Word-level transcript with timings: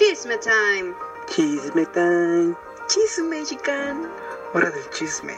Chisme 0.00 0.38
time. 0.38 0.94
Chisme 1.28 1.84
time. 1.92 2.56
Chisme 2.88 3.44
chican. 3.44 4.08
Hora 4.54 4.70
del 4.70 4.88
chisme. 4.96 5.34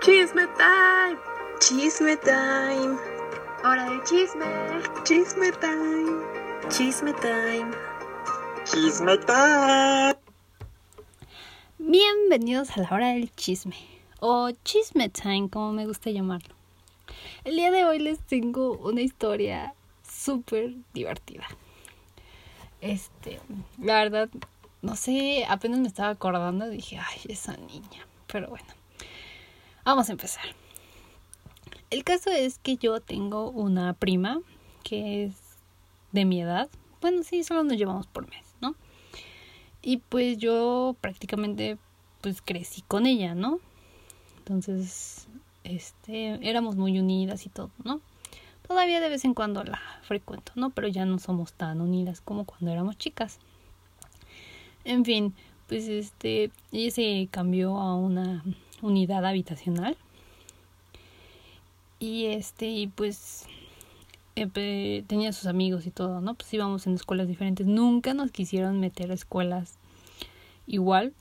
Chisme 0.00 0.46
time. 0.56 1.18
Chisme 1.58 2.16
time. 2.18 2.96
Hora 3.64 3.90
del 3.90 4.00
chisme. 4.04 4.46
Chisme 5.02 5.50
time. 5.60 6.22
Chisme 6.68 7.12
time. 7.14 7.72
Chisme 8.64 9.18
time. 9.26 10.16
Bienvenidos 11.78 12.76
a 12.76 12.82
la 12.82 12.88
hora 12.92 13.08
del 13.08 13.34
chisme 13.34 13.74
o 14.20 14.52
chisme 14.62 15.08
time 15.08 15.50
como 15.50 15.72
me 15.72 15.84
gusta 15.84 16.12
llamarlo. 16.12 16.54
El 17.42 17.56
día 17.56 17.72
de 17.72 17.84
hoy 17.84 17.98
les 17.98 18.20
tengo 18.20 18.78
una 18.78 19.00
historia 19.00 19.74
súper 20.08 20.76
divertida. 20.94 21.48
Este, 22.86 23.40
la 23.82 23.94
verdad, 23.94 24.28
no 24.80 24.94
sé, 24.94 25.44
apenas 25.48 25.80
me 25.80 25.88
estaba 25.88 26.10
acordando, 26.10 26.68
dije, 26.68 26.98
ay, 26.98 27.20
esa 27.28 27.56
niña. 27.56 28.06
Pero 28.28 28.48
bueno, 28.48 28.66
vamos 29.84 30.08
a 30.08 30.12
empezar. 30.12 30.44
El 31.90 32.04
caso 32.04 32.30
es 32.30 32.58
que 32.58 32.76
yo 32.76 33.00
tengo 33.00 33.50
una 33.50 33.92
prima 33.94 34.40
que 34.84 35.24
es 35.24 35.34
de 36.12 36.24
mi 36.24 36.40
edad. 36.40 36.68
Bueno, 37.00 37.24
sí, 37.24 37.42
solo 37.42 37.64
nos 37.64 37.76
llevamos 37.76 38.06
por 38.06 38.28
mes, 38.30 38.46
¿no? 38.60 38.76
Y 39.82 39.96
pues 39.98 40.38
yo 40.38 40.94
prácticamente 41.00 41.78
pues 42.20 42.40
crecí 42.40 42.82
con 42.82 43.06
ella, 43.06 43.34
¿no? 43.34 43.58
Entonces, 44.38 45.26
este, 45.64 46.48
éramos 46.48 46.76
muy 46.76 47.00
unidas 47.00 47.46
y 47.46 47.48
todo, 47.48 47.70
¿no? 47.82 48.00
Todavía 48.66 49.00
de 49.00 49.08
vez 49.08 49.24
en 49.24 49.34
cuando 49.34 49.62
la 49.62 49.80
frecuento, 50.02 50.52
¿no? 50.54 50.70
Pero 50.70 50.88
ya 50.88 51.04
no 51.04 51.18
somos 51.18 51.52
tan 51.52 51.80
unidas 51.80 52.20
como 52.20 52.44
cuando 52.44 52.70
éramos 52.70 52.98
chicas. 52.98 53.38
En 54.84 55.04
fin, 55.04 55.34
pues 55.68 55.88
este, 55.88 56.50
ella 56.72 56.90
se 56.90 57.28
cambió 57.30 57.76
a 57.78 57.94
una 57.94 58.42
unidad 58.82 59.24
habitacional. 59.24 59.96
Y 61.98 62.26
este, 62.26 62.66
y 62.66 62.88
pues 62.88 63.46
eh, 64.34 65.04
tenía 65.06 65.32
sus 65.32 65.46
amigos 65.46 65.86
y 65.86 65.90
todo, 65.90 66.20
¿no? 66.20 66.34
Pues 66.34 66.52
íbamos 66.52 66.86
en 66.86 66.94
escuelas 66.94 67.28
diferentes. 67.28 67.66
Nunca 67.66 68.14
nos 68.14 68.30
quisieron 68.32 68.80
meter 68.80 69.10
a 69.10 69.14
escuelas 69.14 69.74
igual 70.66 71.14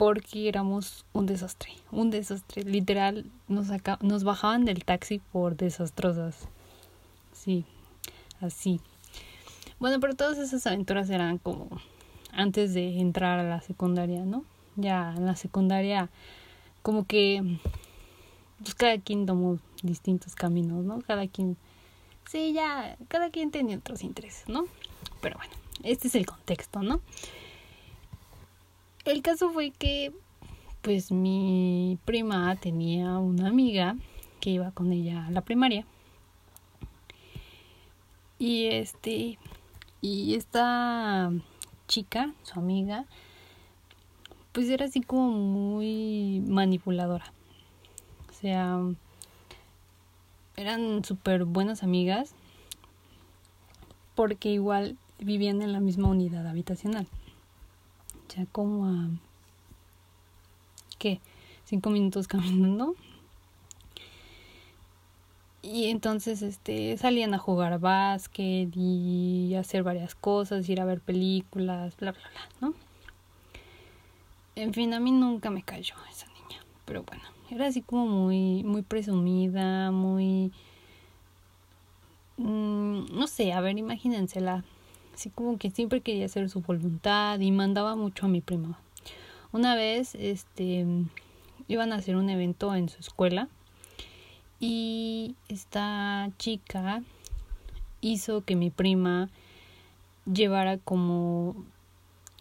porque 0.00 0.48
éramos 0.48 1.04
un 1.12 1.26
desastre, 1.26 1.72
un 1.92 2.08
desastre. 2.08 2.64
Literal, 2.64 3.30
nos, 3.48 3.66
nos 4.00 4.24
bajaban 4.24 4.64
del 4.64 4.82
taxi 4.82 5.18
por 5.18 5.58
desastrosas. 5.58 6.48
Sí, 7.34 7.66
así. 8.40 8.80
Bueno, 9.78 10.00
pero 10.00 10.14
todas 10.14 10.38
esas 10.38 10.66
aventuras 10.66 11.10
eran 11.10 11.36
como 11.36 11.68
antes 12.32 12.72
de 12.72 12.98
entrar 12.98 13.40
a 13.40 13.42
la 13.42 13.60
secundaria, 13.60 14.24
¿no? 14.24 14.42
Ya 14.74 15.12
en 15.14 15.26
la 15.26 15.36
secundaria, 15.36 16.08
como 16.80 17.04
que 17.04 17.58
pues 18.62 18.74
cada 18.74 18.96
quien 18.96 19.26
tomó 19.26 19.58
distintos 19.82 20.34
caminos, 20.34 20.82
¿no? 20.82 21.02
Cada 21.02 21.28
quien, 21.28 21.58
sí, 22.26 22.54
ya, 22.54 22.96
cada 23.08 23.28
quien 23.28 23.50
tenía 23.50 23.76
otros 23.76 24.02
intereses, 24.02 24.48
¿no? 24.48 24.64
Pero 25.20 25.36
bueno, 25.36 25.52
este 25.82 26.08
es 26.08 26.14
el 26.14 26.24
contexto, 26.24 26.82
¿no? 26.82 27.02
El 29.04 29.22
caso 29.22 29.50
fue 29.50 29.70
que 29.70 30.12
pues 30.82 31.10
mi 31.10 31.98
prima 32.04 32.54
tenía 32.56 33.16
una 33.18 33.48
amiga 33.48 33.96
que 34.40 34.50
iba 34.50 34.72
con 34.72 34.92
ella 34.92 35.26
a 35.26 35.30
la 35.30 35.40
primaria. 35.40 35.86
Y 38.38 38.66
este 38.66 39.38
y 40.02 40.34
esta 40.34 41.32
chica, 41.88 42.34
su 42.42 42.58
amiga, 42.58 43.06
pues 44.52 44.68
era 44.68 44.84
así 44.84 45.00
como 45.00 45.30
muy 45.30 46.42
manipuladora. 46.46 47.32
O 48.28 48.32
sea, 48.34 48.80
eran 50.56 51.04
súper 51.04 51.44
buenas 51.44 51.82
amigas 51.82 52.34
porque 54.14 54.50
igual 54.50 54.98
vivían 55.18 55.62
en 55.62 55.72
la 55.72 55.80
misma 55.80 56.08
unidad 56.08 56.46
habitacional 56.46 57.06
ya 58.34 58.46
como 58.46 58.86
a 58.86 59.08
¿qué? 60.98 61.20
cinco 61.64 61.90
minutos 61.90 62.26
caminando. 62.28 62.94
Y 65.62 65.86
entonces 65.90 66.42
este 66.42 66.96
salían 66.96 67.34
a 67.34 67.38
jugar 67.38 67.78
básquet 67.78 68.70
y 68.74 69.54
hacer 69.56 69.82
varias 69.82 70.14
cosas 70.14 70.68
ir 70.68 70.80
a 70.80 70.86
ver 70.86 71.00
películas 71.00 71.96
bla 71.98 72.12
bla 72.12 72.22
bla 72.30 72.48
no 72.60 72.74
en 74.56 74.72
fin 74.72 74.94
a 74.94 75.00
mí 75.00 75.12
nunca 75.12 75.50
me 75.50 75.62
cayó 75.62 75.94
esa 76.10 76.26
niña 76.28 76.64
pero 76.86 77.02
bueno 77.02 77.24
era 77.50 77.66
así 77.66 77.82
como 77.82 78.06
muy 78.06 78.64
muy 78.64 78.80
presumida 78.80 79.90
muy 79.90 80.50
mm, 82.38 83.12
no 83.12 83.26
sé 83.26 83.52
a 83.52 83.60
ver 83.60 83.76
imagínensela 83.76 84.64
así 85.20 85.28
como 85.28 85.58
que 85.58 85.70
siempre 85.70 86.00
quería 86.00 86.24
hacer 86.24 86.48
su 86.48 86.62
voluntad 86.62 87.38
y 87.40 87.50
mandaba 87.50 87.94
mucho 87.94 88.24
a 88.24 88.28
mi 88.30 88.40
prima. 88.40 88.80
Una 89.52 89.74
vez, 89.74 90.14
este, 90.14 90.86
iban 91.68 91.92
a 91.92 91.96
hacer 91.96 92.16
un 92.16 92.30
evento 92.30 92.74
en 92.74 92.88
su 92.88 93.00
escuela 93.00 93.48
y 94.60 95.34
esta 95.48 96.30
chica 96.38 97.02
hizo 98.00 98.46
que 98.46 98.56
mi 98.56 98.70
prima 98.70 99.28
llevara 100.24 100.78
como 100.78 101.54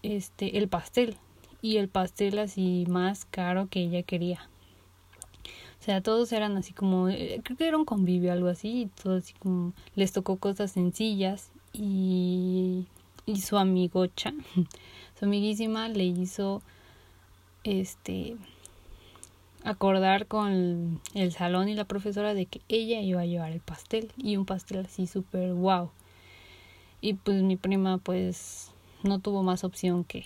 este 0.02 0.58
el 0.58 0.70
pastel 0.70 1.18
y 1.62 1.78
el 1.78 1.90
pastel 1.90 2.40
así 2.40 2.86
más 2.88 3.26
caro 3.26 3.68
que 3.68 3.82
ella 3.82 4.04
quería. 4.04 4.48
O 5.82 5.84
sea, 5.84 6.02
todos 6.02 6.32
eran 6.32 6.56
así 6.56 6.72
como, 6.72 7.10
eh, 7.10 7.42
creo 7.44 7.58
que 7.58 7.68
era 7.68 7.78
un 7.78 7.84
convivio, 7.84 8.32
algo 8.32 8.48
así, 8.48 8.84
y 8.84 8.86
todos 8.86 9.24
así 9.24 9.34
como 9.34 9.74
les 9.96 10.14
tocó 10.14 10.38
cosas 10.38 10.72
sencillas 10.72 11.52
y, 11.74 12.86
y 13.26 13.42
su 13.42 13.58
amigocha, 13.58 14.34
su 15.20 15.26
amiguísima 15.26 15.90
le 15.90 16.06
hizo 16.06 16.62
este 17.64 18.38
acordar 19.64 20.26
con 20.26 21.02
el 21.14 21.32
salón 21.32 21.70
y 21.70 21.76
la 21.76 21.86
profesora 21.86 22.34
de 22.34 22.46
que 22.46 22.62
ella 22.70 23.02
iba 23.02 23.22
a 23.22 23.26
llevar 23.26 23.52
el 23.52 23.60
pastel 23.60 24.12
y 24.18 24.38
un 24.38 24.46
pastel 24.46 24.86
así 24.86 25.08
súper 25.08 25.54
wow. 25.54 25.92
Y 27.02 27.14
pues 27.14 27.42
mi 27.44 27.56
prima 27.56 27.98
pues 27.98 28.72
no 29.04 29.20
tuvo 29.20 29.44
más 29.44 29.64
opción 29.64 30.04
que 30.04 30.26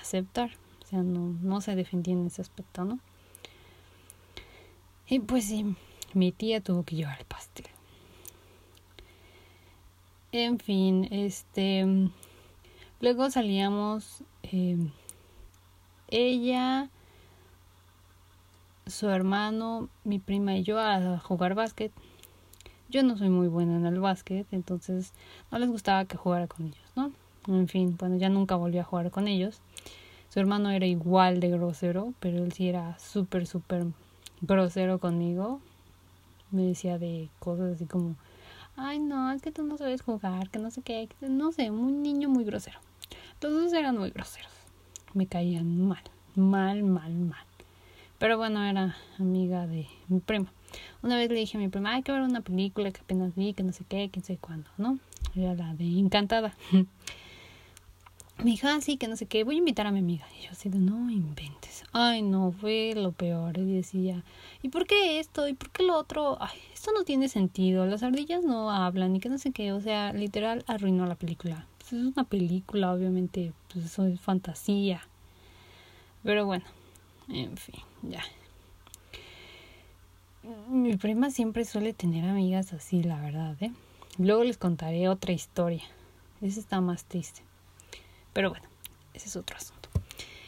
aceptar, 0.00 0.50
o 0.84 0.86
sea, 0.86 1.02
no, 1.02 1.36
no 1.42 1.60
se 1.60 1.74
defendía 1.74 2.14
en 2.14 2.26
ese 2.26 2.42
aspecto, 2.42 2.84
¿no? 2.84 2.98
Y 5.08 5.20
pues 5.20 5.46
sí, 5.46 5.74
mi 6.12 6.32
tía 6.32 6.60
tuvo 6.60 6.82
que 6.82 6.96
llevar 6.96 7.18
el 7.18 7.26
pastel. 7.26 7.66
En 10.32 10.58
fin, 10.58 11.08
este. 11.10 11.86
Luego 13.00 13.30
salíamos. 13.30 14.22
Eh, 14.42 14.76
ella, 16.08 16.90
su 18.86 19.08
hermano, 19.08 19.88
mi 20.04 20.18
prima 20.18 20.56
y 20.56 20.64
yo 20.64 20.78
a 20.78 21.18
jugar 21.18 21.54
básquet. 21.54 21.92
Yo 22.90 23.02
no 23.02 23.16
soy 23.18 23.28
muy 23.28 23.48
buena 23.48 23.76
en 23.76 23.86
el 23.86 24.00
básquet, 24.00 24.46
entonces 24.50 25.12
no 25.50 25.58
les 25.58 25.68
gustaba 25.68 26.06
que 26.06 26.16
jugara 26.16 26.46
con 26.46 26.66
ellos, 26.66 26.92
¿no? 26.96 27.12
En 27.46 27.68
fin, 27.68 27.96
bueno, 27.98 28.16
ya 28.16 28.30
nunca 28.30 28.56
volví 28.56 28.78
a 28.78 28.84
jugar 28.84 29.10
con 29.10 29.28
ellos. 29.28 29.60
Su 30.30 30.40
hermano 30.40 30.70
era 30.70 30.86
igual 30.86 31.40
de 31.40 31.50
grosero, 31.50 32.14
pero 32.20 32.44
él 32.44 32.52
sí 32.52 32.68
era 32.68 32.98
súper, 32.98 33.46
súper 33.46 33.86
grosero 34.40 34.98
conmigo. 34.98 35.60
Me 36.50 36.62
decía 36.62 36.98
de 36.98 37.28
cosas 37.38 37.74
así 37.74 37.86
como 37.86 38.16
ay 38.78 38.98
no, 38.98 39.32
es 39.32 39.42
que 39.42 39.52
tú 39.52 39.64
no 39.64 39.76
sabes 39.76 40.02
jugar, 40.02 40.48
que 40.50 40.58
no 40.58 40.70
sé 40.70 40.82
qué, 40.82 41.08
no 41.20 41.52
sé, 41.52 41.70
un 41.70 42.02
niño 42.02 42.28
muy 42.28 42.44
grosero. 42.44 42.78
Dos 43.40 43.72
eran 43.72 43.98
muy 43.98 44.10
groseros. 44.10 44.52
Me 45.14 45.26
caían 45.26 45.86
mal, 45.86 46.02
mal, 46.34 46.82
mal, 46.82 47.12
mal. 47.12 47.44
Pero 48.18 48.36
bueno, 48.36 48.64
era 48.64 48.96
amiga 49.18 49.66
de 49.66 49.86
mi 50.08 50.20
prima. 50.20 50.52
Una 51.02 51.16
vez 51.16 51.30
le 51.30 51.36
dije 51.36 51.56
a 51.56 51.60
mi 51.60 51.68
prima, 51.68 51.94
hay 51.94 52.02
que 52.02 52.12
ver 52.12 52.22
una 52.22 52.40
película 52.40 52.90
que 52.90 53.00
apenas 53.00 53.34
vi, 53.34 53.54
que 53.54 53.62
no 53.62 53.72
sé 53.72 53.84
qué, 53.88 54.10
que 54.10 54.20
no 54.20 54.26
sé 54.26 54.38
cuándo, 54.38 54.68
¿no? 54.76 54.98
Era 55.34 55.54
la 55.54 55.74
de 55.74 55.84
Encantada. 55.84 56.54
Me 58.38 58.52
dijo, 58.52 58.68
ah, 58.68 58.80
sí, 58.80 58.96
que 58.96 59.08
no 59.08 59.16
sé 59.16 59.26
qué, 59.26 59.42
voy 59.42 59.56
a 59.56 59.58
invitar 59.58 59.88
a 59.88 59.90
mi 59.90 59.98
amiga. 59.98 60.24
Y 60.38 60.44
yo 60.44 60.52
así 60.52 60.68
de, 60.68 60.78
no 60.78 61.10
inventes. 61.10 61.82
Ay, 61.92 62.22
no, 62.22 62.52
fue 62.52 62.92
lo 62.94 63.10
peor. 63.10 63.58
Y 63.58 63.74
decía, 63.74 64.22
¿y 64.62 64.68
por 64.68 64.86
qué 64.86 65.18
esto? 65.18 65.48
¿Y 65.48 65.54
por 65.54 65.70
qué 65.70 65.82
lo 65.82 65.96
otro? 65.96 66.36
Ay, 66.40 66.56
esto 66.72 66.92
no 66.92 67.02
tiene 67.02 67.28
sentido. 67.28 67.84
Las 67.86 68.04
ardillas 68.04 68.44
no 68.44 68.70
hablan 68.70 69.16
y 69.16 69.20
que 69.20 69.28
no 69.28 69.38
sé 69.38 69.50
qué. 69.50 69.72
O 69.72 69.80
sea, 69.80 70.12
literal 70.12 70.64
arruinó 70.68 71.04
la 71.06 71.16
película. 71.16 71.66
Pues 71.78 71.94
es 71.94 72.16
una 72.16 72.22
película, 72.22 72.92
obviamente, 72.92 73.52
pues 73.72 73.86
eso 73.86 74.06
es 74.06 74.20
fantasía. 74.20 75.00
Pero 76.22 76.46
bueno, 76.46 76.64
en 77.28 77.56
fin, 77.56 77.80
ya. 78.02 78.22
Mi 80.68 80.96
prima 80.96 81.30
siempre 81.30 81.64
suele 81.64 81.92
tener 81.92 82.24
amigas 82.24 82.72
así, 82.72 83.02
la 83.02 83.20
verdad, 83.20 83.56
¿eh? 83.60 83.72
Luego 84.16 84.44
les 84.44 84.58
contaré 84.58 85.08
otra 85.08 85.32
historia. 85.32 85.82
Esa 86.40 86.60
está 86.60 86.80
más 86.80 87.04
triste. 87.04 87.47
Pero 88.38 88.50
bueno, 88.50 88.68
ese 89.14 89.26
es 89.26 89.34
otro 89.34 89.56
asunto. 89.56 89.88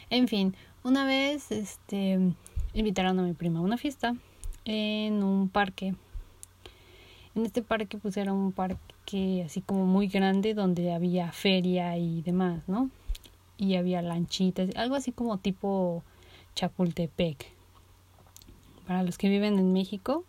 En 0.09 0.29
fin, 0.29 0.55
una 0.81 1.05
vez 1.05 1.51
este 1.51 2.17
invitaron 2.73 3.19
a 3.19 3.21
mi 3.21 3.33
prima 3.33 3.59
a 3.59 3.63
una 3.63 3.77
fiesta 3.77 4.15
en 4.63 5.21
un 5.21 5.49
parque. 5.49 5.93
En 7.35 7.45
este 7.45 7.61
parque 7.61 7.97
pues 7.97 8.15
era 8.15 8.31
un 8.31 8.53
parque 8.53 9.43
así 9.45 9.59
como 9.59 9.85
muy 9.85 10.07
grande 10.07 10.53
donde 10.53 10.93
había 10.93 11.33
feria 11.33 11.97
y 11.97 12.21
demás, 12.21 12.63
¿no? 12.65 12.89
Y 13.57 13.75
había 13.75 14.01
lanchitas, 14.01 14.73
algo 14.77 14.95
así 14.95 15.11
como 15.11 15.37
tipo 15.39 16.01
Chapultepec. 16.55 17.45
Para 18.87 19.03
los 19.03 19.17
que 19.17 19.27
viven 19.27 19.59
en 19.59 19.73
México, 19.73 20.23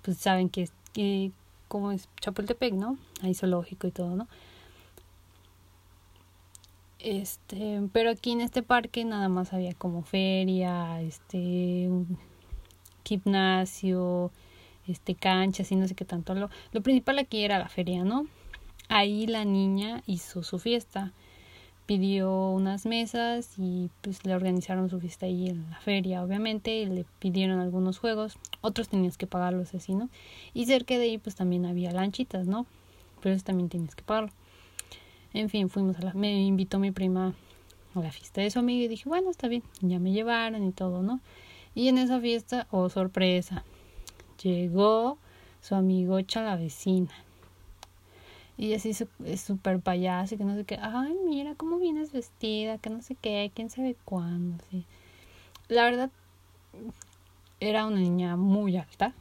pues 0.00 0.16
saben 0.16 0.48
que, 0.48 0.70
que 0.94 1.32
como 1.68 1.92
es 1.92 2.08
Chapultepec, 2.22 2.72
¿no? 2.72 2.96
Hay 3.20 3.34
zoológico 3.34 3.88
y 3.88 3.90
todo, 3.90 4.16
¿no? 4.16 4.26
Este, 7.02 7.80
pero 7.92 8.10
aquí 8.10 8.30
en 8.30 8.40
este 8.40 8.62
parque 8.62 9.04
nada 9.04 9.28
más 9.28 9.52
había 9.52 9.74
como 9.74 10.02
feria, 10.02 11.02
este, 11.02 11.88
gimnasio, 13.04 14.30
este, 14.86 15.16
canchas 15.16 15.72
y 15.72 15.76
no 15.76 15.88
sé 15.88 15.96
qué 15.96 16.04
tanto. 16.04 16.32
Lo, 16.36 16.48
lo 16.70 16.80
principal 16.80 17.18
aquí 17.18 17.42
era 17.44 17.58
la 17.58 17.68
feria, 17.68 18.04
¿no? 18.04 18.28
Ahí 18.88 19.26
la 19.26 19.44
niña 19.44 20.04
hizo 20.06 20.44
su 20.44 20.60
fiesta, 20.60 21.12
pidió 21.86 22.50
unas 22.50 22.86
mesas 22.86 23.54
y 23.58 23.90
pues 24.00 24.24
le 24.24 24.36
organizaron 24.36 24.88
su 24.88 25.00
fiesta 25.00 25.26
ahí 25.26 25.48
en 25.48 25.68
la 25.70 25.80
feria, 25.80 26.22
obviamente, 26.22 26.76
y 26.76 26.86
le 26.86 27.04
pidieron 27.18 27.58
algunos 27.58 27.98
juegos, 27.98 28.38
otros 28.60 28.88
tenías 28.88 29.18
que 29.18 29.26
pagarlos 29.26 29.74
así, 29.74 29.96
¿no? 29.96 30.08
Y 30.54 30.66
cerca 30.66 30.96
de 30.96 31.04
ahí 31.04 31.18
pues 31.18 31.34
también 31.34 31.66
había 31.66 31.90
lanchitas, 31.90 32.46
¿no? 32.46 32.64
Pero 33.20 33.34
eso 33.34 33.44
también 33.44 33.68
tienes 33.68 33.96
que 33.96 34.04
pagarlo. 34.04 34.30
En 35.34 35.48
fin, 35.48 35.68
fuimos 35.70 35.98
a 35.98 36.02
la, 36.02 36.14
me 36.14 36.42
invitó 36.42 36.78
mi 36.78 36.90
prima 36.90 37.34
a 37.94 38.00
la 38.00 38.10
fiesta 38.10 38.40
de 38.40 38.50
su 38.50 38.58
amiga 38.58 38.84
y 38.84 38.88
dije, 38.88 39.08
bueno, 39.08 39.30
está 39.30 39.48
bien, 39.48 39.62
ya 39.80 39.98
me 39.98 40.12
llevaron 40.12 40.66
y 40.66 40.72
todo, 40.72 41.02
¿no? 41.02 41.20
Y 41.74 41.88
en 41.88 41.98
esa 41.98 42.20
fiesta, 42.20 42.66
oh 42.70 42.88
sorpresa, 42.88 43.64
llegó 44.42 45.18
su 45.62 45.74
amigocha 45.74 46.42
la 46.42 46.56
vecina. 46.56 47.12
Y 48.58 48.74
así 48.74 48.90
es 49.24 49.40
súper 49.40 49.80
payaso, 49.80 50.36
que 50.36 50.44
no 50.44 50.54
sé 50.54 50.64
qué, 50.64 50.78
ay, 50.80 51.16
mira 51.26 51.54
cómo 51.54 51.78
vienes 51.78 52.12
vestida, 52.12 52.78
que 52.78 52.90
no 52.90 53.00
sé 53.00 53.14
qué, 53.14 53.50
quién 53.54 53.70
sabe 53.70 53.96
cuándo, 54.04 54.62
sí. 54.70 54.84
La 55.68 55.84
verdad, 55.84 56.10
era 57.60 57.86
una 57.86 57.98
niña 57.98 58.36
muy 58.36 58.76
alta. 58.76 59.14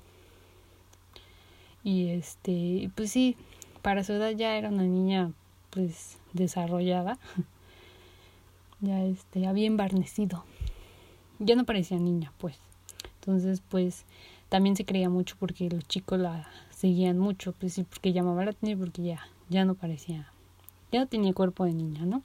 Y 1.83 2.09
este, 2.09 2.91
pues 2.95 3.11
sí, 3.11 3.37
para 3.81 4.03
su 4.03 4.13
edad 4.13 4.31
ya 4.31 4.57
era 4.57 4.69
una 4.69 4.83
niña 4.83 5.31
pues 5.71 6.17
desarrollada. 6.33 7.17
ya 8.81 9.03
este, 9.03 9.47
había 9.47 9.65
embarnecido. 9.65 10.45
Ya 11.39 11.55
no 11.55 11.65
parecía 11.65 11.97
niña, 11.97 12.31
pues. 12.37 12.57
Entonces, 13.19 13.61
pues, 13.67 14.05
también 14.49 14.75
se 14.75 14.85
creía 14.85 15.09
mucho 15.09 15.35
porque 15.39 15.69
los 15.69 15.87
chicos 15.87 16.19
la 16.19 16.47
seguían 16.71 17.17
mucho, 17.17 17.53
pues 17.53 17.73
sí, 17.73 17.83
porque 17.83 18.11
llamaba 18.11 18.43
la 18.43 18.51
atención 18.51 18.79
porque 18.79 19.03
ya, 19.03 19.21
ya 19.49 19.65
no 19.65 19.75
parecía, 19.75 20.31
ya 20.91 20.99
no 20.99 21.07
tenía 21.07 21.31
cuerpo 21.33 21.63
de 21.63 21.73
niña, 21.73 22.05
¿no? 22.05 22.23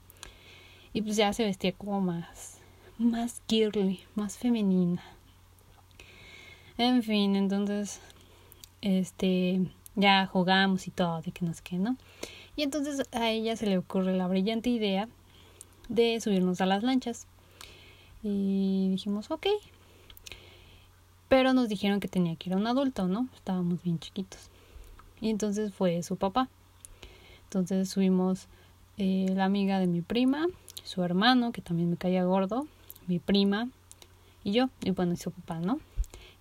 Y 0.93 1.03
pues 1.03 1.17
ya 1.17 1.33
se 1.35 1.45
vestía 1.45 1.73
como 1.73 2.01
más, 2.01 2.59
más 2.99 3.43
girly, 3.47 4.01
más 4.15 4.39
femenina. 4.39 5.03
En 6.79 7.03
fin, 7.03 7.37
entonces, 7.37 8.01
este, 8.81 9.61
ya 9.97 10.27
jugamos 10.27 10.87
y 10.87 10.91
todo, 10.91 11.21
de 11.23 11.33
que 11.33 11.45
no 11.45 11.53
sé 11.53 11.63
qué, 11.65 11.79
¿no? 11.79 11.97
Y 12.55 12.63
entonces 12.63 13.09
a 13.13 13.31
ella 13.31 13.57
se 13.57 13.67
le 13.67 13.79
ocurre 13.79 14.17
la 14.17 14.29
brillante 14.29 14.71
idea 14.71 15.09
de 15.89 16.21
subirnos 16.21 16.61
a 16.61 16.67
las 16.67 16.83
lanchas. 16.83 17.27
Y 18.23 18.89
dijimos, 18.91 19.31
ok. 19.31 19.47
Pero 21.29 21.53
nos 21.53 21.69
dijeron 21.69 22.01
que 22.01 22.09
tenía 22.09 22.37
que 22.37 22.51
ir 22.51 22.55
a 22.55 22.59
un 22.59 22.67
adulto, 22.67 23.09
¿no? 23.09 23.29
Estábamos 23.35 23.83
bien 23.83 23.99
chiquitos. 23.99 24.51
Y 25.21 25.31
entonces 25.31 25.75
fue 25.75 26.03
su 26.03 26.17
papá. 26.17 26.49
Entonces 27.45 27.89
subimos 27.89 28.49
eh, 28.99 29.27
la 29.35 29.45
amiga 29.45 29.79
de 29.79 29.87
mi 29.87 30.03
prima, 30.03 30.47
su 30.85 31.03
hermano, 31.03 31.53
que 31.53 31.63
también 31.63 31.91
me 31.91 31.97
caía 31.97 32.25
gordo, 32.25 32.67
mi 33.07 33.19
prima 33.19 33.69
y 34.45 34.53
yo. 34.53 34.69
Y 34.83 34.91
bueno, 34.91 35.15
y 35.15 35.17
su 35.17 35.31
papá, 35.31 35.59
¿no? 35.61 35.81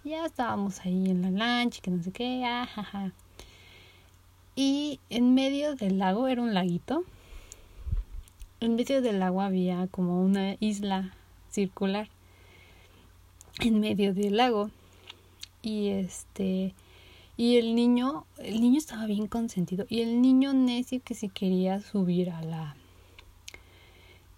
Y 0.03 0.09
ya 0.09 0.25
estábamos 0.25 0.81
ahí 0.81 1.09
en 1.09 1.21
la 1.21 1.31
lancha, 1.31 1.81
que 1.81 1.91
no 1.91 2.01
sé 2.03 2.11
qué, 2.11 2.45
ajaja. 2.45 3.11
Y 4.55 4.99
en 5.09 5.33
medio 5.33 5.75
del 5.75 5.99
lago, 5.99 6.27
era 6.27 6.41
un 6.41 6.53
laguito, 6.53 7.03
en 8.61 8.75
medio 8.75 9.01
del 9.01 9.19
lago 9.19 9.41
había 9.41 9.87
como 9.87 10.21
una 10.21 10.55
isla 10.59 11.13
circular 11.51 12.09
en 13.59 13.79
medio 13.79 14.13
del 14.13 14.37
lago. 14.37 14.71
Y 15.61 15.89
este 15.89 16.73
y 17.37 17.57
el 17.57 17.75
niño 17.75 18.25
el 18.37 18.61
niño 18.61 18.77
estaba 18.77 19.05
bien 19.05 19.27
consentido. 19.27 19.85
Y 19.89 20.01
el 20.01 20.21
niño 20.21 20.53
necio 20.53 21.01
que 21.03 21.15
se 21.15 21.29
quería 21.29 21.81
subir 21.81 22.29
a 22.29 22.41
la 22.41 22.75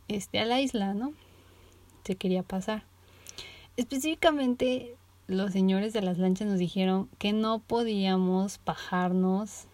este 0.08 0.40
a 0.40 0.46
la 0.46 0.62
isla 0.62 0.94
no 0.94 1.14
se 2.04 2.16
quería 2.16 2.44
pasar. 2.44 2.84
Específicamente 3.76 4.96
los 5.28 5.52
señores 5.52 5.94
de 5.94 6.02
las 6.02 6.18
lanchas 6.18 6.48
nos 6.48 6.58
dijeron 6.58 7.10
que 7.20 7.34
no 7.34 7.60
podíamos 7.60 8.60
bajarnos 8.66 9.66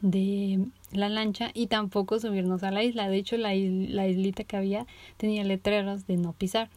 de 0.00 0.66
la 0.92 1.08
lancha 1.08 1.50
y 1.54 1.66
tampoco 1.66 2.18
subirnos 2.18 2.62
a 2.62 2.70
la 2.70 2.82
isla. 2.82 3.08
De 3.08 3.16
hecho, 3.16 3.36
la, 3.36 3.54
la 3.54 4.08
islita 4.08 4.44
que 4.44 4.56
había 4.56 4.86
tenía 5.16 5.44
letreros 5.44 6.06
de 6.06 6.16
no 6.16 6.32
pisar. 6.32 6.70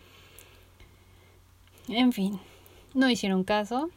En 1.88 2.12
fin, 2.13 2.39
no 2.94 3.09
hicieron 3.09 3.44
caso 3.44 3.89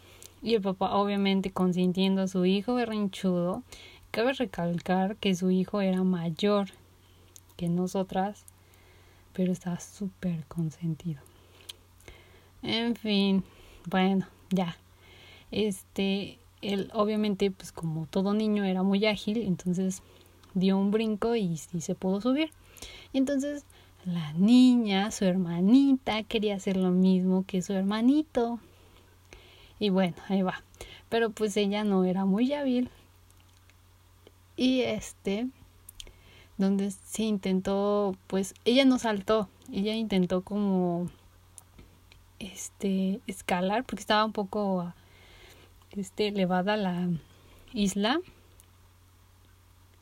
y 0.43 0.55
el 0.55 0.63
papá 0.63 0.95
obviamente 0.95 1.51
consintiendo 1.51 2.23
a 2.23 2.29
su 2.29 2.45
hijo 2.45 2.75
berrinchudo. 2.75 3.63
Cabe 4.11 4.33
recalcar 4.35 5.17
que 5.17 5.35
su 5.35 5.51
hijo 5.51 5.81
era 5.81 6.05
mayor 6.05 6.69
que 7.57 7.69
nosotras, 7.69 8.45
pero 9.33 9.53
estaba 9.53 9.81
súper 9.81 10.45
consentido. 10.47 11.21
En 12.63 12.95
fin, 12.95 13.45
bueno, 13.87 14.27
ya. 14.51 14.77
Este, 15.51 16.39
él 16.73 16.91
obviamente 16.95 17.51
pues 17.51 17.73
como 17.73 18.07
todo 18.07 18.35
niño 18.35 18.65
era 18.65 18.83
muy 18.83 19.05
ágil, 19.07 19.43
entonces 19.43 20.03
dio 20.55 20.79
un 20.79 20.91
brinco 20.91 21.35
y 21.37 21.57
se 21.57 21.95
pudo 21.95 22.21
subir. 22.21 22.51
Y 23.13 23.19
entonces 23.19 23.65
la 24.05 24.33
niña, 24.35 25.11
su 25.11 25.25
hermanita, 25.25 26.23
quería 26.25 26.57
hacer 26.57 26.77
lo 26.77 26.91
mismo 26.91 27.45
que 27.47 27.63
su 27.63 27.73
hermanito. 27.73 28.59
Y 29.79 29.89
bueno, 29.89 30.15
ahí 30.29 30.43
va. 30.43 30.63
Pero 31.09 31.31
pues 31.31 31.57
ella 31.57 31.85
no 31.85 32.05
era 32.05 32.25
muy 32.25 32.53
hábil. 32.53 32.91
Y 34.57 34.83
este, 34.83 35.49
donde 36.59 36.91
se 36.91 37.23
intentó, 37.23 38.15
pues 38.27 38.55
ella 38.65 38.85
no 38.85 38.99
saltó, 38.99 39.49
ella 39.73 39.95
intentó 39.95 40.43
como, 40.43 41.09
este, 42.39 43.21
escalar, 43.27 43.85
porque 43.85 44.01
estaba 44.01 44.25
un 44.25 44.33
poco 44.33 44.93
este, 45.97 46.29
elevada 46.29 46.77
la 46.77 47.09
isla. 47.73 48.21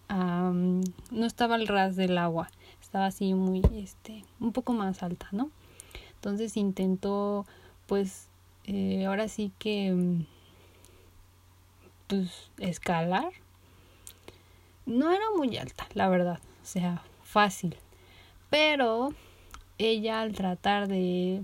no 0.09 1.27
estaba 1.27 1.55
al 1.55 1.67
ras 1.67 1.97
del 1.97 2.19
agua, 2.19 2.51
estaba 2.81 3.07
así 3.07 3.35
muy, 3.35 3.63
este, 3.75 4.25
un 4.41 4.53
poco 4.53 4.73
más 4.73 5.03
alta, 5.03 5.29
¿no? 5.33 5.51
Entonces 6.15 6.57
intentó, 6.57 7.47
pues, 7.87 8.29
eh, 8.65 9.07
ahora 9.07 9.29
sí 9.29 9.53
que, 9.59 10.25
pues, 12.07 12.51
escalar. 12.59 13.31
No 14.85 15.11
era 15.13 15.25
muy 15.37 15.57
alta, 15.57 15.87
la 15.95 16.09
verdad, 16.09 16.41
o 16.63 16.67
sea, 16.67 17.03
fácil. 17.23 17.77
Pero 18.51 19.11
ella 19.79 20.21
al 20.21 20.33
tratar 20.35 20.89
de 20.89 21.43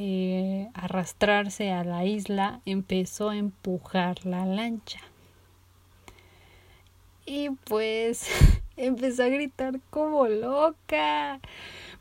eh, 0.00 0.68
arrastrarse 0.74 1.72
a 1.72 1.82
la 1.82 2.04
isla, 2.04 2.60
empezó 2.64 3.30
a 3.30 3.36
empujar 3.36 4.24
la 4.24 4.46
lancha. 4.46 5.00
Y 7.26 7.50
pues 7.64 8.28
empezó 8.76 9.24
a 9.24 9.28
gritar 9.28 9.80
como 9.90 10.28
loca, 10.28 11.40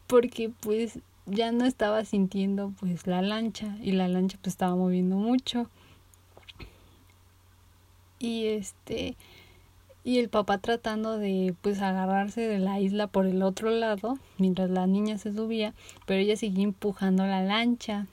porque 0.05 0.51
pues 0.59 0.99
ya 1.25 1.51
no 1.51 1.65
estaba 1.65 2.05
sintiendo 2.05 2.71
pues 2.79 3.07
la 3.07 3.23
lancha 3.23 3.75
y 3.81 3.93
la 3.93 4.07
lancha 4.07 4.37
pues 4.43 4.53
estaba 4.53 4.75
moviendo 4.75 5.15
mucho. 5.15 5.67
Y 8.19 8.45
este 8.45 9.17
y 10.07 10.19
el 10.19 10.29
papá 10.29 10.57
tratando 10.57 11.17
de 11.17 11.53
pues 11.61 11.81
agarrarse 11.81 12.39
de 12.39 12.59
la 12.59 12.79
isla 12.79 13.07
por 13.07 13.25
el 13.25 13.43
otro 13.43 13.71
lado 13.71 14.17
mientras 14.37 14.69
la 14.69 14.87
niña 14.87 15.17
se 15.17 15.33
subía, 15.33 15.73
pero 16.05 16.21
ella 16.21 16.37
seguía 16.37 16.63
empujando 16.63 17.25
la 17.25 17.43
lancha. 17.43 18.07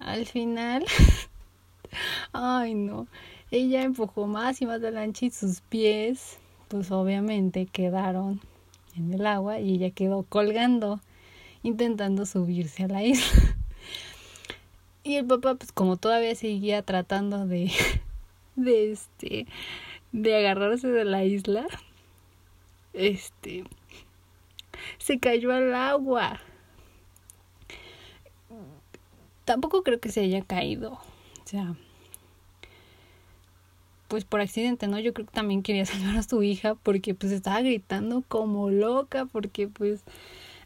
Al 0.00 0.26
final, 0.26 0.84
ay 2.32 2.74
no, 2.74 3.06
ella 3.52 3.84
empujó 3.84 4.26
más 4.26 4.60
y 4.60 4.66
más 4.66 4.80
la 4.80 4.90
lancha 4.90 5.26
y 5.26 5.30
sus 5.30 5.60
pies 5.60 6.38
pues 6.66 6.90
obviamente 6.90 7.66
quedaron 7.66 8.40
en 8.96 9.14
el 9.14 9.24
agua 9.24 9.60
y 9.60 9.74
ella 9.74 9.90
quedó 9.90 10.24
colgando 10.24 10.98
intentando 11.62 12.26
subirse 12.26 12.82
a 12.82 12.88
la 12.88 13.04
isla. 13.04 13.56
Y 15.04 15.16
el 15.16 15.26
papá, 15.26 15.56
pues 15.56 15.72
como 15.72 15.96
todavía 15.96 16.32
seguía 16.36 16.82
tratando 16.82 17.44
de, 17.44 17.72
de 18.56 18.92
este, 18.92 19.46
de 20.12 20.36
agarrarse 20.36 20.88
de 20.88 21.04
la 21.04 21.24
isla, 21.24 21.66
este, 22.92 23.64
se 24.98 25.18
cayó 25.18 25.52
al 25.52 25.74
agua. 25.74 26.40
Tampoco 29.44 29.82
creo 29.82 30.00
que 30.00 30.10
se 30.10 30.20
haya 30.20 30.42
caído, 30.42 30.92
o 30.92 31.46
sea, 31.46 31.74
pues 34.12 34.24
por 34.24 34.42
accidente, 34.42 34.86
¿no? 34.88 34.98
Yo 34.98 35.14
creo 35.14 35.26
que 35.26 35.32
también 35.32 35.62
quería 35.62 35.86
salvar 35.86 36.16
a 36.18 36.22
su 36.22 36.42
hija 36.42 36.74
porque 36.74 37.14
pues 37.14 37.32
estaba 37.32 37.62
gritando 37.62 38.22
como 38.28 38.70
loca 38.70 39.24
porque 39.24 39.68
pues 39.68 40.02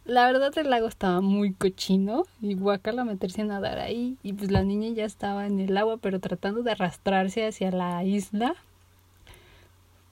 la 0.04 0.26
verdad 0.26 0.56
el 0.58 0.68
lago 0.70 0.88
estaba 0.88 1.20
muy 1.20 1.52
cochino 1.52 2.24
y 2.40 2.54
guacala 2.54 3.04
meterse 3.04 3.42
a 3.42 3.44
nadar 3.44 3.78
ahí 3.78 4.16
y 4.24 4.32
pues 4.32 4.50
la 4.50 4.64
niña 4.64 4.88
ya 4.90 5.04
estaba 5.04 5.46
en 5.46 5.60
el 5.60 5.76
agua 5.76 5.96
pero 5.96 6.18
tratando 6.18 6.62
de 6.62 6.72
arrastrarse 6.72 7.46
hacia 7.46 7.70
la 7.70 8.02
isla 8.02 8.56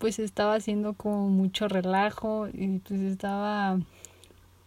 pues 0.04 0.18
estaba 0.18 0.56
haciendo 0.56 0.92
como 0.92 1.30
mucho 1.30 1.66
relajo 1.66 2.46
y 2.52 2.80
pues 2.80 3.00
estaba 3.00 3.80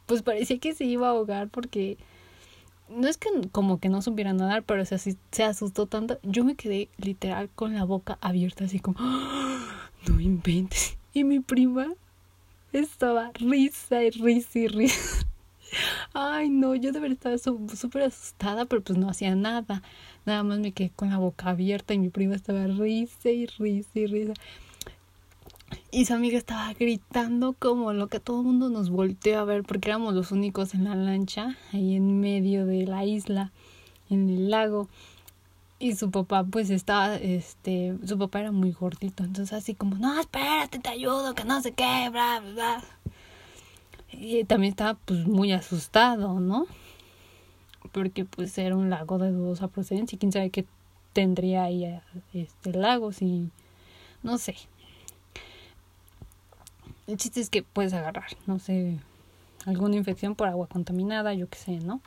pues 0.07 0.23
parecía 0.23 0.57
que 0.57 0.73
se 0.73 0.85
iba 0.85 1.05
a 1.05 1.11
ahogar 1.11 1.47
porque 1.49 1.99
no 2.89 3.07
es 3.07 3.17
que 3.17 3.29
como 3.51 3.79
que 3.79 3.87
no 3.87 4.01
supiera 4.01 4.33
nadar 4.33 4.63
pero 4.63 4.83
se, 4.83 4.97
se 4.97 5.43
asustó 5.43 5.85
tanto 5.85 6.17
yo 6.23 6.43
me 6.43 6.55
quedé 6.55 6.89
literal 6.97 7.51
con 7.53 7.75
la 7.75 7.83
boca 7.83 8.17
abierta 8.19 8.63
así 8.63 8.79
como 8.79 8.97
¡Ah! 8.99 9.91
no 10.07 10.19
inventes 10.19 10.97
y 11.13 11.23
mi 11.23 11.39
prima 11.39 11.85
estaba 12.73 13.29
risa 13.35 14.03
y 14.03 14.09
risa 14.09 14.57
y 14.57 14.67
risa. 14.69 15.27
Ay, 16.13 16.49
no, 16.49 16.73
yo 16.73 16.91
de 16.91 16.99
verdad 16.99 17.33
estaba 17.33 17.37
súper 17.37 18.01
asustada, 18.01 18.65
pero 18.65 18.81
pues 18.81 18.97
no 18.97 19.07
hacía 19.07 19.35
nada. 19.35 19.83
Nada 20.25 20.43
más 20.43 20.59
me 20.59 20.71
quedé 20.71 20.89
con 20.89 21.09
la 21.09 21.17
boca 21.17 21.49
abierta 21.49 21.93
y 21.93 21.99
mi 21.99 22.09
prima 22.09 22.35
estaba 22.35 22.65
risa 22.65 23.29
y 23.29 23.45
risa 23.45 23.89
y 23.93 24.05
risa. 24.07 24.33
Y 25.97 26.05
su 26.05 26.13
amiga 26.13 26.37
estaba 26.37 26.71
gritando 26.73 27.53
como 27.53 27.91
lo 27.91 28.05
que 28.05 28.19
todo 28.19 28.41
el 28.41 28.45
mundo 28.45 28.69
nos 28.69 28.91
volteó 28.91 29.39
a 29.39 29.45
ver 29.45 29.63
porque 29.63 29.89
éramos 29.89 30.13
los 30.13 30.31
únicos 30.31 30.75
en 30.75 30.83
la 30.83 30.93
lancha, 30.93 31.57
ahí 31.73 31.95
en 31.95 32.19
medio 32.19 32.67
de 32.67 32.85
la 32.85 33.03
isla, 33.03 33.51
en 34.11 34.29
el 34.29 34.51
lago. 34.51 34.89
Y 35.79 35.95
su 35.95 36.11
papá 36.11 36.43
pues 36.43 36.69
estaba 36.69 37.15
este 37.15 37.97
su 38.05 38.15
papá 38.19 38.41
era 38.41 38.51
muy 38.51 38.73
gordito 38.73 39.23
entonces 39.23 39.53
así 39.53 39.73
como 39.73 39.95
no 39.95 40.19
espérate 40.19 40.77
te 40.77 40.89
ayudo 40.89 41.33
que 41.33 41.45
no 41.45 41.63
sé 41.63 41.71
qué 41.71 42.11
y 44.11 44.43
también 44.43 44.73
estaba 44.73 44.99
pues 45.03 45.25
muy 45.25 45.51
asustado 45.51 46.39
no 46.39 46.67
porque 47.91 48.23
pues 48.23 48.55
era 48.59 48.75
un 48.75 48.91
lago 48.91 49.17
de 49.17 49.31
dudosa 49.31 49.67
procedencia 49.67 50.15
y 50.15 50.19
quién 50.19 50.31
sabe 50.31 50.51
qué 50.51 50.67
tendría 51.13 51.63
ahí 51.63 51.99
este 52.33 52.73
lago 52.73 53.11
si 53.11 53.49
no 54.21 54.37
sé 54.37 54.55
el 57.07 57.17
chiste 57.17 57.39
es 57.41 57.49
que 57.49 57.63
puedes 57.63 57.93
agarrar 57.93 58.27
no 58.45 58.59
sé 58.59 58.97
alguna 59.65 59.95
infección 59.95 60.35
por 60.35 60.47
agua 60.47 60.67
contaminada 60.67 61.33
yo 61.33 61.49
qué 61.49 61.57
sé 61.57 61.79
no 61.79 62.01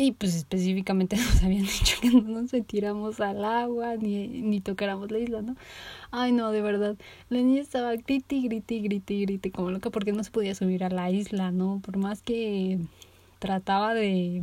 y 0.00 0.12
pues 0.12 0.34
específicamente 0.34 1.16
nos 1.16 1.42
habían 1.42 1.64
dicho 1.64 1.96
que 2.00 2.10
no 2.10 2.22
nos 2.22 2.54
metiéramos 2.54 3.20
al 3.20 3.44
agua 3.44 3.96
ni, 3.96 4.28
ni 4.28 4.62
tocáramos 4.62 5.10
la 5.10 5.18
isla, 5.18 5.42
¿no? 5.42 5.56
Ay, 6.10 6.32
no, 6.32 6.52
de 6.52 6.62
verdad. 6.62 6.96
La 7.28 7.38
niña 7.42 7.60
estaba 7.60 7.94
griti, 7.96 8.40
griti, 8.40 8.80
griti, 8.80 9.20
griti 9.26 9.50
como 9.50 9.70
loca 9.70 9.90
porque 9.90 10.12
no 10.12 10.24
se 10.24 10.30
podía 10.30 10.54
subir 10.54 10.84
a 10.84 10.88
la 10.88 11.10
isla, 11.10 11.50
¿no? 11.50 11.82
Por 11.84 11.98
más 11.98 12.22
que 12.22 12.78
trataba 13.40 13.92
de 13.92 14.42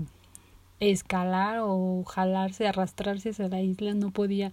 escalar 0.79 1.61
o 1.63 2.03
jalarse, 2.03 2.67
arrastrarse 2.67 3.29
hacia 3.29 3.47
la 3.47 3.59
isla, 3.59 3.95
no 3.95 4.11
podía. 4.11 4.51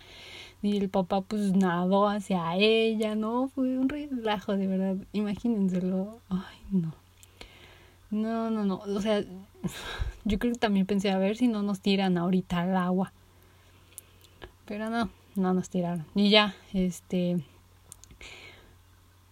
Y 0.65 0.79
el 0.79 0.89
papá 0.89 1.21
pues 1.21 1.55
nadó 1.55 2.09
hacia 2.09 2.57
ella, 2.57 3.15
¿no? 3.15 3.49
Fue 3.49 3.77
un 3.77 3.87
relajo, 3.87 4.57
de 4.57 4.67
verdad. 4.67 4.97
Imagínenselo. 5.13 6.21
Ay, 6.31 6.57
no. 6.71 6.95
No, 8.11 8.49
no, 8.49 8.65
no. 8.65 8.77
O 8.77 9.01
sea, 9.03 9.23
yo 10.25 10.39
creo 10.39 10.55
que 10.55 10.59
también 10.59 10.87
pensé 10.87 11.11
a 11.11 11.19
ver 11.19 11.37
si 11.37 11.49
no 11.49 11.63
nos 11.63 11.81
tiran 11.81 12.17
ahorita 12.17 12.63
al 12.63 12.79
agua. 12.79 13.13
Pero 14.65 14.89
no, 14.89 15.11
no 15.35 15.53
nos 15.53 15.69
tiraron. 15.69 16.07
Y 16.15 16.31
ya, 16.31 16.55
este, 16.73 17.45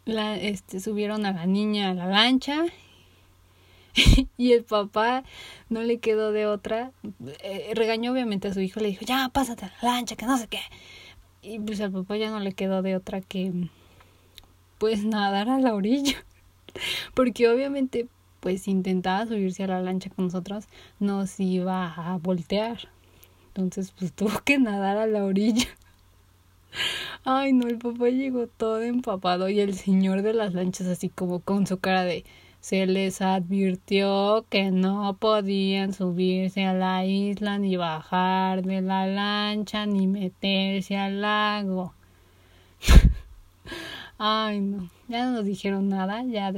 la, 0.04 0.36
este, 0.36 0.80
subieron 0.80 1.24
a 1.24 1.32
la 1.32 1.46
niña 1.46 1.92
a 1.92 1.94
la 1.94 2.08
lancha 2.08 2.66
y 4.36 4.52
el 4.52 4.64
papá 4.64 5.24
no 5.70 5.80
le 5.80 5.98
quedó 5.98 6.30
de 6.30 6.44
otra. 6.44 6.92
Eh, 7.42 7.72
regañó 7.74 8.12
obviamente 8.12 8.48
a 8.48 8.52
su 8.52 8.60
hijo, 8.60 8.80
le 8.80 8.88
dijo, 8.88 9.06
ya, 9.06 9.30
pásate 9.32 9.64
a 9.64 9.72
la 9.80 9.94
lancha, 9.94 10.14
que 10.14 10.26
no 10.26 10.36
sé 10.36 10.46
qué. 10.48 10.60
Y 11.42 11.58
pues 11.58 11.80
al 11.80 11.92
papá 11.92 12.16
ya 12.16 12.30
no 12.30 12.40
le 12.40 12.52
quedó 12.52 12.82
de 12.82 12.96
otra 12.96 13.20
que, 13.20 13.52
pues, 14.78 15.04
nadar 15.04 15.48
a 15.48 15.58
la 15.58 15.74
orilla. 15.74 16.24
Porque 17.14 17.48
obviamente 17.48 18.08
pues 18.42 18.66
intentaba 18.66 19.24
subirse 19.24 19.62
a 19.62 19.68
la 19.68 19.80
lancha 19.80 20.10
con 20.10 20.24
nosotros, 20.24 20.64
nos 20.98 21.38
iba 21.38 21.94
a 21.94 22.16
voltear. 22.18 22.88
Entonces, 23.48 23.94
pues 23.96 24.12
tuvo 24.16 24.40
que 24.44 24.58
nadar 24.58 24.98
a 24.98 25.06
la 25.06 25.24
orilla. 25.24 25.68
Ay, 27.24 27.52
no, 27.52 27.68
el 27.68 27.78
papá 27.78 28.08
llegó 28.08 28.48
todo 28.48 28.82
empapado 28.82 29.48
y 29.48 29.60
el 29.60 29.74
señor 29.74 30.22
de 30.22 30.34
las 30.34 30.54
lanchas 30.54 30.88
así 30.88 31.08
como 31.08 31.38
con 31.38 31.68
su 31.68 31.78
cara 31.78 32.02
de 32.02 32.24
se 32.62 32.86
les 32.86 33.20
advirtió 33.20 34.46
que 34.48 34.70
no 34.70 35.16
podían 35.18 35.92
subirse 35.92 36.64
a 36.64 36.72
la 36.72 37.04
isla 37.04 37.58
ni 37.58 37.76
bajar 37.76 38.62
de 38.62 38.80
la 38.80 39.04
lancha 39.08 39.84
ni 39.84 40.06
meterse 40.06 40.96
al 40.96 41.20
lago. 41.20 41.92
Ay, 44.18 44.60
no, 44.60 44.88
ya 45.08 45.24
no 45.24 45.32
nos 45.32 45.44
dijeron 45.44 45.88
nada, 45.88 46.22
ya 46.22 46.52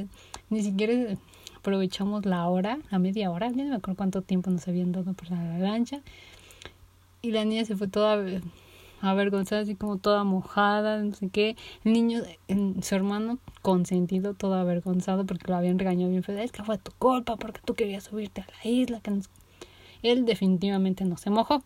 ni 0.50 0.62
siquiera 0.62 1.16
aprovechamos 1.56 2.26
la 2.26 2.48
hora, 2.48 2.80
a 2.90 2.98
media 2.98 3.30
hora, 3.30 3.48
ya 3.48 3.64
no 3.64 3.70
me 3.70 3.76
acuerdo 3.76 3.96
cuánto 3.96 4.20
tiempo 4.20 4.50
nos 4.50 4.68
habían 4.68 4.92
dado 4.92 5.14
para 5.14 5.42
la 5.42 5.58
lancha. 5.58 6.02
Y 7.22 7.30
la 7.30 7.46
niña 7.46 7.64
se 7.64 7.76
fue 7.76 7.88
toda 7.88 8.22
avergonzada, 9.10 9.62
así 9.62 9.74
como 9.74 9.98
toda 9.98 10.24
mojada, 10.24 11.02
no 11.02 11.14
sé 11.14 11.28
qué. 11.28 11.56
El 11.84 11.92
niño, 11.92 12.22
su 12.82 12.94
hermano 12.94 13.38
consentido, 13.62 14.34
todo 14.34 14.54
avergonzado 14.54 15.24
porque 15.26 15.50
lo 15.50 15.56
habían 15.56 15.78
regañado 15.78 16.10
bien 16.10 16.22
feo. 16.22 16.38
Es 16.38 16.52
que 16.52 16.62
fue 16.62 16.78
tu 16.78 16.92
culpa 16.92 17.36
porque 17.36 17.60
tú 17.64 17.74
querías 17.74 18.04
subirte 18.04 18.42
a 18.42 18.46
la 18.46 18.70
isla. 18.70 19.00
Que 19.00 19.20
Él 20.02 20.24
definitivamente 20.24 21.04
no 21.04 21.16
se 21.16 21.30
mojó. 21.30 21.62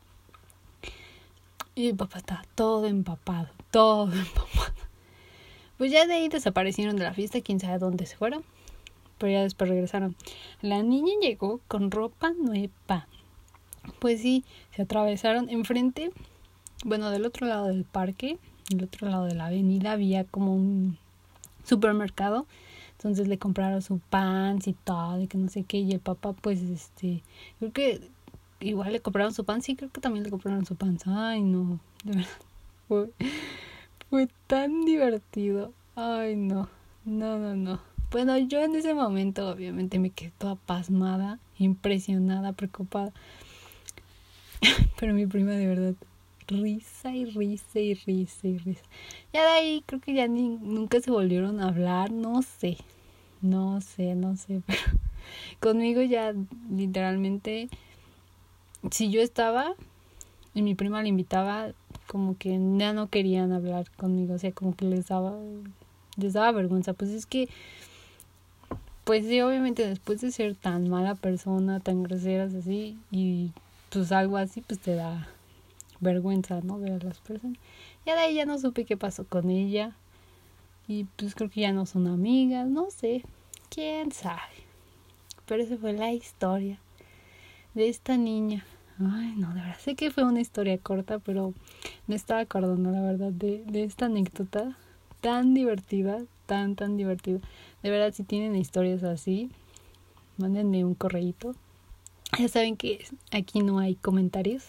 Y 1.75 1.89
el 1.89 1.97
papá 1.97 2.19
estaba 2.19 2.43
todo 2.55 2.87
empapado, 2.87 3.49
todo 3.71 4.13
empapado. 4.13 4.75
Pues 5.77 5.93
ya 5.93 6.07
de 6.07 6.15
ahí 6.15 6.29
desaparecieron 6.29 6.97
de 6.97 7.05
la 7.05 7.15
fiesta, 7.15 7.41
quién 7.41 7.61
sabe 7.61 7.79
dónde 7.79 8.05
se 8.07 8.17
fueron 8.17 8.43
pero 9.19 9.33
ya 9.33 9.43
después 9.43 9.69
regresaron. 9.69 10.17
La 10.63 10.83
niña 10.83 11.13
llegó 11.21 11.61
con 11.69 11.91
ropa 11.91 12.33
nueva. 12.33 13.07
Pues 13.99 14.23
sí, 14.23 14.45
se 14.75 14.83
atravesaron 14.83 15.51
enfrente, 15.51 16.11
bueno, 16.85 17.11
del 17.11 17.27
otro 17.27 17.47
lado 17.47 17.67
del 17.67 17.85
parque, 17.85 18.39
del 18.71 18.85
otro 18.85 19.09
lado 19.09 19.25
de 19.25 19.35
la 19.35 19.47
avenida 19.47 19.93
había 19.93 20.25
como 20.25 20.55
un 20.55 20.99
supermercado. 21.65 22.47
Entonces 22.93 23.29
le 23.29 23.39
compraron 23.39 23.81
su 23.81 24.01
pan 24.01 24.59
y 24.65 24.73
todo, 24.73 25.21
y 25.21 25.29
que 25.29 25.39
no 25.39 25.49
sé 25.49 25.63
qué, 25.63 25.79
y 25.79 25.93
el 25.93 26.01
papá 26.01 26.33
pues 26.33 26.61
este, 26.63 27.23
creo 27.61 27.73
que 27.73 28.11
igual 28.61 28.93
le 28.93 29.01
compraron 29.01 29.33
su 29.33 29.45
pan, 29.45 29.63
sí, 29.63 29.77
creo 29.77 29.91
que 29.91 30.01
también 30.01 30.25
le 30.25 30.31
compraron 30.31 30.67
su 30.67 30.75
pan. 30.75 30.99
Ay, 31.07 31.43
no, 31.43 31.79
de 32.05 32.17
verdad. 32.17 32.31
Fue, 32.89 33.11
fue 34.09 34.29
tan 34.47 34.87
divertido. 34.87 35.75
Ay, 35.95 36.37
no. 36.37 36.71
No, 37.05 37.39
no, 37.39 37.55
no. 37.55 37.81
Bueno, 38.11 38.39
yo 38.39 38.61
en 38.61 38.75
ese 38.75 38.95
momento 38.95 39.51
obviamente 39.51 39.99
me 39.99 40.09
quedé 40.09 40.33
toda 40.39 40.55
pasmada, 40.55 41.39
impresionada, 41.59 42.53
preocupada. 42.53 43.13
Pero 44.99 45.13
mi 45.13 45.27
prima 45.27 45.51
de 45.51 45.67
verdad, 45.67 45.95
risa 46.49 47.15
y 47.15 47.27
risa 47.27 47.79
y 47.79 47.95
risa 47.95 48.49
y 48.49 48.59
risa. 48.59 48.83
Ya 49.33 49.43
de 49.43 49.51
ahí 49.51 49.83
creo 49.87 50.01
que 50.01 50.15
ya 50.15 50.27
ni, 50.27 50.49
nunca 50.49 51.01
se 51.01 51.11
volvieron 51.11 51.61
a 51.61 51.69
hablar, 51.69 52.11
no 52.11 52.43
sé, 52.43 52.79
no 53.41 53.81
sé, 53.81 54.15
no 54.15 54.37
sé, 54.37 54.63
pero 54.67 54.81
conmigo 55.61 56.03
ya 56.03 56.35
literalmente, 56.71 57.69
si 58.91 59.11
yo 59.11 59.21
estaba 59.21 59.75
y 60.55 60.63
mi 60.63 60.75
prima 60.75 61.03
le 61.03 61.09
invitaba, 61.09 61.73
como 62.07 62.37
que 62.37 62.59
ya 62.79 62.93
no 62.93 63.09
querían 63.09 63.53
hablar 63.53 63.91
conmigo, 63.93 64.35
o 64.35 64.39
sea, 64.39 64.53
como 64.53 64.75
que 64.75 64.87
les 64.87 65.07
daba, 65.09 65.39
les 66.17 66.33
daba 66.33 66.51
vergüenza, 66.53 66.95
pues 66.95 67.11
es 67.11 67.27
que 67.27 67.49
pues 69.05 69.25
sí, 69.27 69.41
obviamente 69.41 69.87
después 69.87 70.21
de 70.21 70.31
ser 70.31 70.55
tan 70.55 70.91
mala 70.91 71.15
persona, 71.15 71.81
tan 71.81 72.03
groseras 72.03 72.53
así, 72.53 72.99
y 73.11 73.53
pues 73.89 74.13
algo 74.13 74.37
así, 74.37 74.61
pues 74.61 74.81
te 74.81 74.95
da 74.95 75.29
vergüenza, 76.01 76.61
¿no? 76.63 76.79
Ver 76.79 76.93
a 76.93 76.99
las 76.99 77.19
personas. 77.19 77.59
Ya 78.07 78.15
de 78.15 78.21
ahí 78.21 78.35
ya 78.35 78.47
no 78.47 78.59
supe 78.59 78.85
qué 78.85 78.97
pasó 78.97 79.25
con 79.25 79.51
ella. 79.51 79.97
Y 80.87 81.05
pues 81.17 81.35
creo 81.35 81.51
que 81.51 81.61
ya 81.61 81.73
no 81.73 81.87
son 81.87 82.07
amigas, 82.07 82.67
no 82.67 82.91
sé. 82.91 83.25
quién 83.71 84.13
sabe. 84.13 84.41
Pero 85.47 85.63
esa 85.63 85.77
fue 85.77 85.93
la 85.93 86.13
historia 86.13 86.79
de 87.75 87.89
esta 87.89 88.17
niña. 88.17 88.65
Ay, 88.99 89.35
no, 89.37 89.49
de 89.55 89.61
verdad 89.61 89.79
sé 89.79 89.95
que 89.95 90.11
fue 90.11 90.25
una 90.25 90.41
historia 90.41 90.77
corta, 90.79 91.19
pero 91.21 91.55
me 92.07 92.17
estaba 92.17 92.41
acordando, 92.41 92.91
la 92.91 93.01
verdad, 93.01 93.33
de, 93.33 93.65
de 93.67 93.85
esta 93.85 94.07
anécdota 94.07 94.77
tan 95.21 95.55
divertida, 95.55 96.25
tan, 96.47 96.75
tan 96.75 96.97
divertida. 96.97 97.41
De 97.83 97.91
verdad, 97.91 98.13
si 98.13 98.25
tienen 98.25 98.57
historias 98.57 99.05
así, 99.05 99.51
mándenme 100.37 100.85
un 100.85 100.95
correíto. 100.95 101.55
Ya 102.39 102.49
saben 102.49 102.77
que 102.77 103.05
aquí 103.31 103.61
no 103.61 103.79
hay 103.79 103.95
comentarios, 103.95 104.65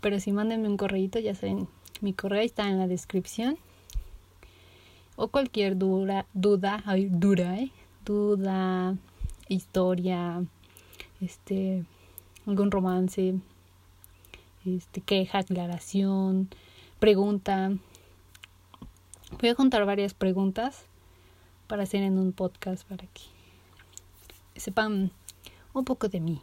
pero 0.00 0.20
si 0.20 0.32
mándenme 0.32 0.68
un 0.68 0.76
correíto, 0.76 1.18
ya 1.18 1.34
saben, 1.34 1.68
mi 2.00 2.12
correo 2.12 2.42
está 2.42 2.68
en 2.68 2.78
la 2.78 2.86
descripción. 2.86 3.58
O 5.16 5.28
cualquier 5.28 5.78
duda, 5.78 6.26
duda, 6.34 6.82
ay, 6.84 7.08
dura, 7.10 7.58
¿eh? 7.58 7.70
Duda, 8.04 8.96
historia, 9.48 10.44
este, 11.20 11.84
algún 12.46 12.70
romance, 12.70 13.34
este, 14.64 15.00
queja, 15.00 15.38
aclaración, 15.38 16.50
pregunta. 16.98 17.72
Voy 19.40 19.48
a 19.48 19.54
contar 19.54 19.86
varias 19.86 20.14
preguntas 20.14 20.84
para 21.66 21.84
hacer 21.84 22.02
en 22.02 22.18
un 22.18 22.32
podcast 22.32 22.86
para 22.86 23.06
que 23.06 23.22
sepan 24.60 25.10
un 25.72 25.84
poco 25.84 26.08
de 26.08 26.20
mí. 26.20 26.40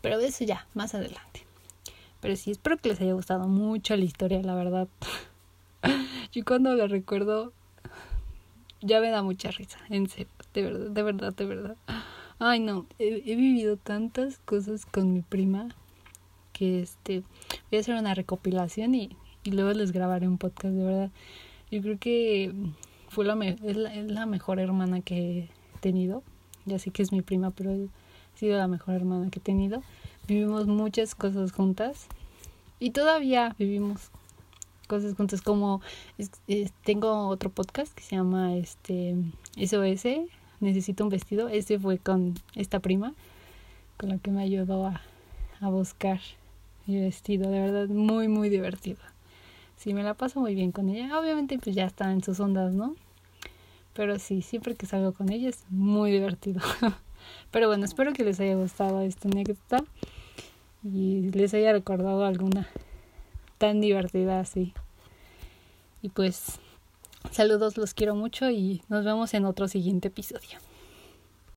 Pero 0.00 0.18
eso 0.20 0.44
ya, 0.44 0.66
más 0.74 0.94
adelante. 0.94 1.43
Pero 2.24 2.36
sí, 2.36 2.52
espero 2.52 2.78
que 2.78 2.88
les 2.88 2.98
haya 3.02 3.12
gustado 3.12 3.46
mucho 3.48 3.94
la 3.98 4.04
historia, 4.06 4.40
la 4.40 4.54
verdad. 4.54 4.88
Yo 6.32 6.42
cuando 6.42 6.74
la 6.74 6.86
recuerdo 6.86 7.52
ya 8.80 9.02
me 9.02 9.10
da 9.10 9.22
mucha 9.22 9.50
risa, 9.50 9.78
en 9.90 10.08
serio, 10.08 10.32
de 10.54 10.62
verdad, 10.62 10.90
de 10.90 11.02
verdad, 11.02 11.34
de 11.34 11.44
verdad. 11.44 11.76
Ay, 12.38 12.60
no, 12.60 12.86
he, 12.98 13.22
he 13.26 13.36
vivido 13.36 13.76
tantas 13.76 14.38
cosas 14.38 14.86
con 14.86 15.12
mi 15.12 15.20
prima 15.20 15.68
que 16.54 16.80
este 16.80 17.24
voy 17.70 17.76
a 17.76 17.80
hacer 17.80 17.94
una 17.94 18.14
recopilación 18.14 18.94
y, 18.94 19.18
y 19.42 19.50
luego 19.50 19.74
les 19.74 19.92
grabaré 19.92 20.26
un 20.26 20.38
podcast, 20.38 20.74
de 20.74 20.82
verdad. 20.82 21.10
Yo 21.70 21.82
creo 21.82 21.98
que 21.98 22.54
fue 23.10 23.26
la, 23.26 23.34
me 23.34 23.58
es 23.62 23.76
la, 23.76 23.94
es 23.94 24.10
la 24.10 24.24
mejor 24.24 24.60
hermana 24.60 25.02
que 25.02 25.40
he 25.40 25.78
tenido. 25.80 26.22
Ya 26.64 26.78
sé 26.78 26.90
que 26.90 27.02
es 27.02 27.12
mi 27.12 27.20
prima, 27.20 27.50
pero 27.50 27.72
ha 27.72 28.38
sido 28.38 28.56
la 28.56 28.66
mejor 28.66 28.94
hermana 28.94 29.28
que 29.28 29.40
he 29.40 29.42
tenido. 29.42 29.82
Vivimos 30.26 30.66
muchas 30.66 31.14
cosas 31.14 31.52
juntas 31.52 32.06
y 32.80 32.90
todavía 32.90 33.54
vivimos 33.58 34.10
cosas 34.86 35.14
juntas 35.14 35.42
como 35.42 35.80
tengo 36.84 37.28
otro 37.28 37.50
podcast 37.50 37.92
que 37.94 38.02
se 38.02 38.16
llama 38.16 38.56
este 38.56 39.16
SOS 39.56 40.06
necesito 40.60 41.04
un 41.04 41.10
vestido. 41.10 41.48
Ese 41.48 41.78
fue 41.78 41.98
con 41.98 42.34
esta 42.54 42.80
prima 42.80 43.12
con 43.98 44.08
la 44.08 44.18
que 44.18 44.30
me 44.30 44.42
ayudó 44.42 44.86
a, 44.86 45.00
a 45.60 45.68
buscar 45.68 46.20
mi 46.86 47.00
vestido. 47.00 47.50
De 47.50 47.60
verdad 47.60 47.88
muy 47.88 48.28
muy 48.28 48.48
divertido. 48.48 49.00
Sí 49.76 49.92
me 49.92 50.02
la 50.02 50.14
paso 50.14 50.40
muy 50.40 50.54
bien 50.54 50.72
con 50.72 50.88
ella. 50.88 51.18
Obviamente 51.18 51.58
pues 51.58 51.76
ya 51.76 51.84
está 51.84 52.10
en 52.10 52.22
sus 52.22 52.40
ondas 52.40 52.72
no 52.72 52.94
pero 53.94 54.18
sí 54.18 54.42
siempre 54.42 54.74
que 54.74 54.86
salgo 54.86 55.12
con 55.12 55.30
ella 55.30 55.48
es 55.48 55.64
muy 55.70 56.10
divertido. 56.10 56.60
Pero 57.50 57.68
bueno 57.68 57.84
espero 57.84 58.12
que 58.12 58.24
les 58.24 58.38
haya 58.40 58.54
gustado 58.56 59.00
esta 59.00 59.28
anécdota 59.28 59.82
y 60.84 61.30
les 61.30 61.54
haya 61.54 61.72
recordado 61.72 62.24
alguna 62.24 62.68
tan 63.58 63.80
divertida 63.80 64.40
así. 64.40 64.74
Y 66.02 66.10
pues 66.10 66.60
saludos, 67.30 67.76
los 67.78 67.94
quiero 67.94 68.14
mucho 68.14 68.50
y 68.50 68.82
nos 68.88 69.04
vemos 69.04 69.32
en 69.34 69.46
otro 69.46 69.68
siguiente 69.68 70.08
episodio. 70.08 70.58